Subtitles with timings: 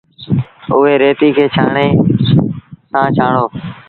[0.73, 1.87] اُئي ريتيٚ کي ڇآڻڻي
[2.91, 3.45] سآݩ ڇآڻو۔